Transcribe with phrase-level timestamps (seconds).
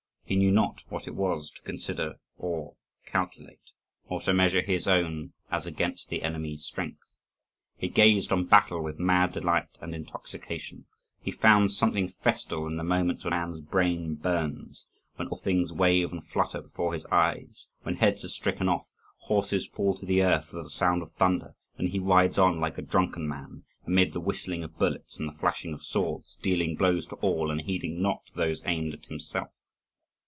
[0.23, 3.71] He knew not what it was to consider, or calculate,
[4.07, 7.17] or to measure his own as against the enemy's strength.
[7.75, 10.85] He gazed on battle with mad delight and intoxication:
[11.21, 14.87] he found something festal in the moments when a man's brain burns,
[15.17, 18.85] when all things wave and flutter before his eyes, when heads are stricken off,
[19.17, 22.77] horses fall to the earth with a sound of thunder, and he rides on like
[22.77, 27.05] a drunken man, amid the whistling of bullets and the flashing of swords, dealing blows
[27.05, 29.49] to all, and heeding not those aimed at himself.